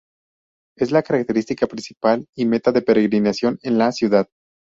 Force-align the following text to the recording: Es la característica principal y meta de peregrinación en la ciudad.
Es 0.75 0.89
la 0.89 1.03
característica 1.03 1.67
principal 1.67 2.25
y 2.35 2.45
meta 2.45 2.71
de 2.71 2.81
peregrinación 2.81 3.59
en 3.61 3.77
la 3.77 3.91
ciudad. 3.91 4.27